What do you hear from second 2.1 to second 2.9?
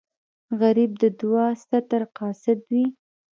قاصد وي